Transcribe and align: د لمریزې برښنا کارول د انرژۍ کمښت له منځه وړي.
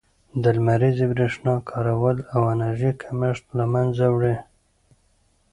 د 0.41 0.43
لمریزې 0.55 1.05
برښنا 1.11 1.55
کارول 1.69 2.15
د 2.23 2.27
انرژۍ 2.53 2.91
کمښت 3.01 3.45
له 3.57 3.65
منځه 3.73 4.05
وړي. 4.15 4.35